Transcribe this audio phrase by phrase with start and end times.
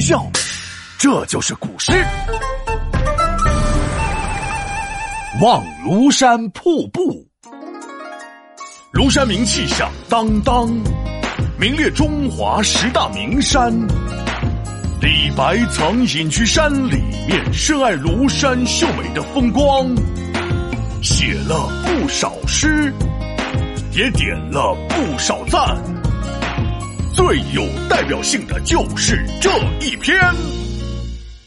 [0.00, 0.24] 笑，
[0.98, 1.92] 这就是古诗
[5.42, 7.00] 《望庐山瀑布》。
[8.92, 10.68] 庐山名气响当当，
[11.58, 13.72] 名列中华十大名山。
[15.00, 19.86] 李白曾隐居山里面，深爱庐山秀美的风光，
[21.02, 22.92] 写了不少诗，
[23.92, 25.99] 也点了不少赞。
[27.22, 29.50] 最有代表性的就是这
[29.84, 30.18] 一篇。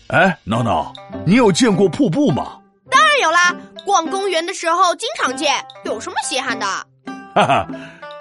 [0.09, 0.93] 哎，闹闹，
[1.25, 2.59] 你有见过瀑布吗？
[2.91, 6.65] 当然有啦，逛公园的时候经常见，有什么稀罕的？
[7.33, 7.67] 哈哈，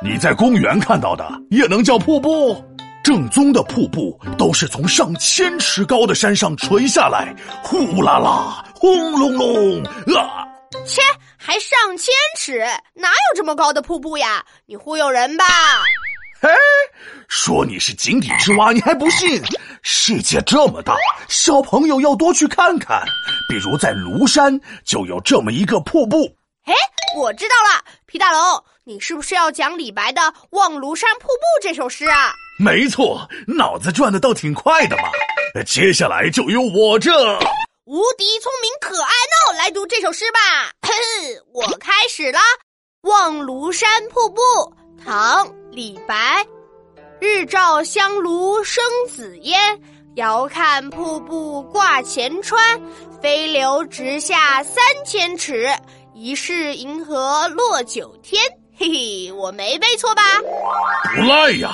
[0.02, 2.65] 你在公园看到的也能叫瀑布？
[3.05, 9.83] 正宗的瀑布都是从上千尺高的山上垂下来，呼啦啦，轰隆隆
[10.16, 10.48] 啊！
[10.87, 11.03] 切，
[11.37, 12.61] 还上千尺？
[12.95, 14.42] 哪有这么高的瀑布呀？
[14.64, 15.45] 你忽悠人吧！
[17.32, 19.42] 嘿，说你是井底之蛙， 你还不信？
[19.80, 20.95] 世界这么大，
[21.28, 23.02] 小朋友要多去看看。
[23.48, 26.36] 比如在庐山就有这么一个瀑布。
[26.66, 26.74] 哎，
[27.16, 32.34] 我知道了，皮大龙，你是不是要讲李白的《望庐山瀑布》这首诗啊？
[32.58, 35.05] 没错，脑子转的倒挺快的嘛。
[35.67, 37.11] 接下来就由我这
[37.84, 40.70] 无敌聪明可爱闹来读这首诗吧。
[41.52, 42.39] 我开始了，
[43.11, 44.41] 《望庐山瀑布》，
[45.05, 46.46] 唐·李白。
[47.23, 49.81] 日照香炉生紫烟，
[50.17, 52.61] 遥看瀑布挂前川。
[53.23, 55.69] 飞流直下三千尺，
[56.17, 58.42] 疑是银河落九天。
[58.77, 60.23] 嘿嘿，我没背错吧？
[61.14, 61.70] 不赖呀。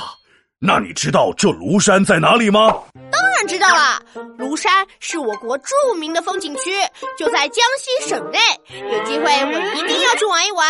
[0.58, 2.82] 那你知道这庐山在哪里吗？
[3.10, 4.02] 当然知道了，
[4.36, 6.72] 庐山是我国著名的风景区，
[7.16, 8.38] 就在江西省内。
[8.68, 10.68] 有机会我一定要去玩一玩，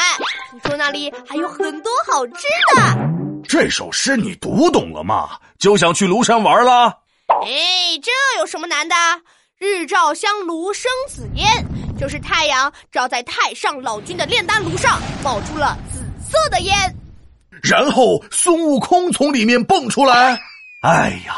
[0.53, 2.45] 听说那里还有很多好吃
[2.77, 3.18] 的。
[3.49, 5.31] 这首诗你读懂了吗？
[5.59, 6.99] 就想去庐山玩了？
[7.47, 8.95] 哎，这有什么难的？
[9.59, 11.65] 日照香炉生紫烟，
[11.99, 16.01] 就是太阳照在太上老君的炼丹炉上，冒出了紫
[16.31, 16.77] 色的烟。
[17.63, 20.39] 然后孙悟空从里面蹦出来。
[20.83, 21.35] 哎呀，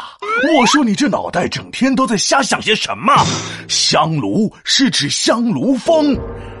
[0.53, 3.13] 我说你这脑袋整天都在瞎想些什么？
[3.69, 6.13] 香炉是指香炉峰，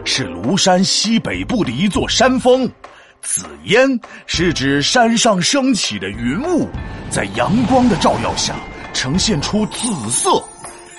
[0.05, 2.71] 是庐山西北部的一座山峰。
[3.21, 6.67] 紫烟是指山上升起的云雾，
[7.09, 8.55] 在阳光的照耀下
[8.93, 10.43] 呈现出紫色。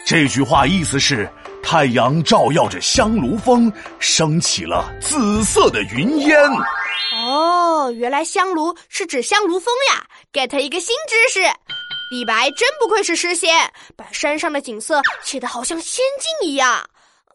[0.06, 1.28] 这句话意思是
[1.62, 6.38] 太阳照耀着香炉峰，升起了紫色的云烟。
[7.16, 11.46] 哦，原来香炉是指香炉峰呀！get 一个新知识。
[12.10, 16.84] 李白真不愧是诗仙，把山上的景色写得好像仙境一样。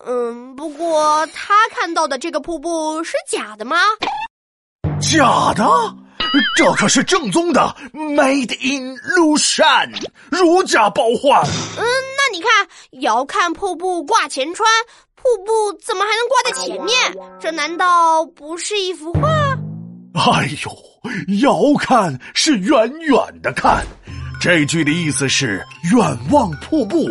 [0.05, 3.77] 嗯，不过他看到的这个瀑布是假的吗？
[4.99, 5.65] 假的？
[6.55, 9.91] 这可是正宗的，Made in Lushan，，
[10.29, 11.41] 如假包换。
[11.77, 12.67] 嗯，那你看，
[13.01, 14.67] 遥看瀑布挂前川，
[15.15, 17.13] 瀑布怎么还能挂在前面？
[17.39, 19.29] 这难道不是一幅画？
[20.13, 23.85] 哎呦，遥看是远远的看，
[24.41, 27.07] 这句的意思是远望瀑布，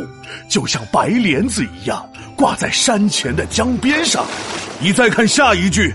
[0.50, 4.26] 就像白帘子一样挂在山前的江边上。
[4.80, 5.94] 你再看下一句，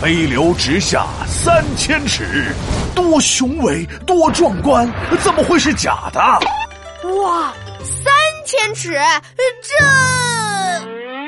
[0.00, 2.52] 飞流直下三千尺，
[2.94, 4.90] 多雄伟，多壮观，
[5.22, 6.20] 怎么会是假的？
[7.22, 8.12] 哇，三
[8.44, 9.00] 千尺，
[9.62, 9.74] 这……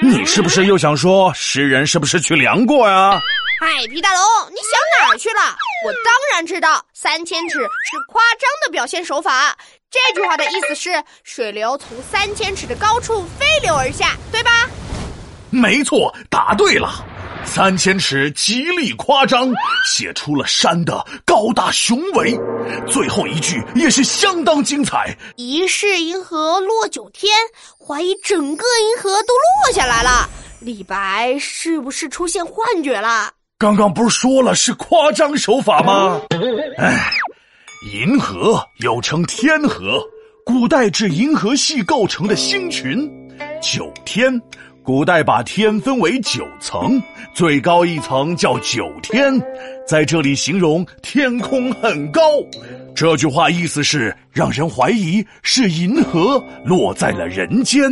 [0.02, 3.18] 你是不是又想说诗人是不是去量过呀？
[3.58, 5.40] 嗨，皮大龙，你想哪儿去了？
[5.86, 9.56] 我当然知道，三千尺是夸张的表现手法。
[9.90, 14.50] 这句话的意思是，水流从三千尺的高处飞流而下，对吧？
[15.48, 17.02] 没错，答对了。
[17.46, 19.50] 三千尺极力夸张，
[19.86, 22.38] 写出了山的高大雄伟。
[22.86, 25.16] 最后一句也是相当精彩。
[25.36, 27.32] 疑是银河落九天，
[27.78, 30.28] 怀疑整个银河都落下来了。
[30.60, 33.32] 李白是不是出现幻觉了？
[33.58, 36.20] 刚刚不是说了是夸张手法吗？
[36.76, 37.10] 哎，
[37.94, 40.02] 银河又称天河，
[40.44, 43.10] 古代指银河系构成的星群。
[43.62, 44.30] 九天，
[44.86, 47.02] 古代把天分为九层，
[47.34, 49.34] 最高一层叫九天，
[49.84, 52.20] 在这里形容天空很高。
[52.94, 57.82] 这句话意思是让人怀疑是银河落在了人间。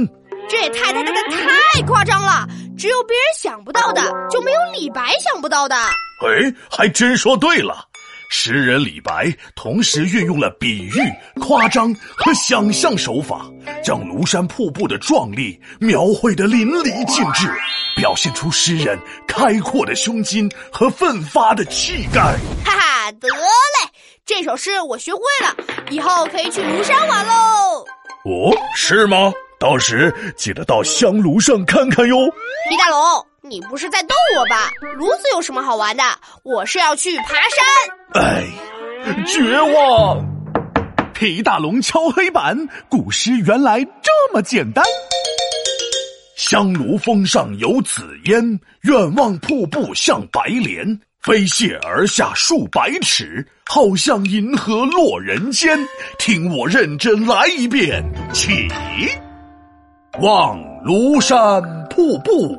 [0.48, 1.30] 这也太太太太
[1.72, 2.46] 太夸张了！
[2.78, 4.00] 只有别人想不到的，
[4.30, 5.74] 就没有李白想不到的。
[5.74, 7.88] 哎，还真说对了。
[8.28, 11.00] 诗人李白同时运用了比喻、
[11.40, 13.46] 夸张和想象手法，
[13.82, 17.52] 将庐山瀑布的壮丽描绘得淋漓尽致，
[17.96, 22.20] 表现出诗人开阔的胸襟和奋发的气概。
[22.64, 23.90] 哈哈，得嘞，
[24.26, 25.54] 这首诗我学会了，
[25.90, 27.84] 以后可以去庐山玩喽。
[28.24, 29.32] 哦，是吗？
[29.60, 32.16] 到时记得到香炉上看看哟。
[32.70, 34.70] 李大龙，你不是在逗我吧？
[34.96, 36.02] 炉子有什么好玩的？
[36.44, 38.24] 我是要去爬山。
[38.24, 38.46] 哎，
[39.26, 40.24] 绝望！
[41.12, 42.56] 皮大龙敲黑板，
[42.88, 44.82] 古诗原来这么简单。
[46.38, 50.98] 香炉峰上有紫烟，远望瀑布像白莲。
[51.20, 55.78] 飞泻而下数百尺，好像银河落人间。
[56.18, 58.02] 听我认真来一遍，
[58.32, 58.68] 起。
[60.22, 62.58] 望庐山瀑布，